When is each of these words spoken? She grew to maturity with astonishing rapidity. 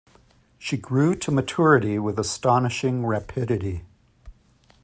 She 0.57 0.77
grew 0.77 1.13
to 1.17 1.29
maturity 1.29 1.99
with 1.99 2.17
astonishing 2.17 3.05
rapidity. 3.05 3.83